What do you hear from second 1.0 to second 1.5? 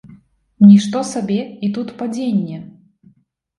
сабе,